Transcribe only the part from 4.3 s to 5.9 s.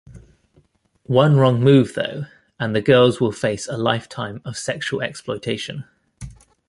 of sexual exploitation.